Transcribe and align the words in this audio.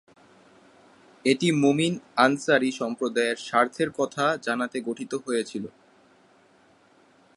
এটি 1.25 1.47
মমিন 1.63 1.93
আনসারী 2.17 2.69
সম্প্রদায়ের 2.71 3.37
স্বার্থের 3.47 3.89
কথা 3.99 4.25
জানাতে 4.37 4.77
গঠিত 4.81 5.11
হয়েছিল। 5.25 5.65